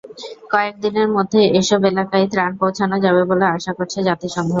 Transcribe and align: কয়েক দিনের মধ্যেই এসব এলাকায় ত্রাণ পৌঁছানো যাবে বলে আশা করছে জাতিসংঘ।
কয়েক 0.51 0.75
দিনের 0.83 1.07
মধ্যেই 1.15 1.47
এসব 1.59 1.81
এলাকায় 1.91 2.27
ত্রাণ 2.31 2.51
পৌঁছানো 2.61 2.95
যাবে 3.05 3.21
বলে 3.29 3.45
আশা 3.55 3.71
করছে 3.77 3.99
জাতিসংঘ। 4.07 4.49